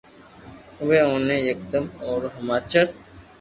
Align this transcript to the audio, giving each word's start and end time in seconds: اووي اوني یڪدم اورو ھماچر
اووي 0.79 0.99
اوني 1.07 1.37
یڪدم 1.49 1.85
اورو 2.03 2.29
ھماچر 2.37 2.87